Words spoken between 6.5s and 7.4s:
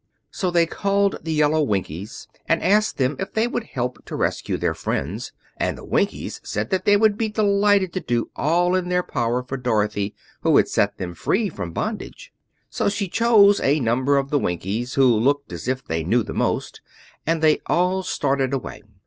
that they would be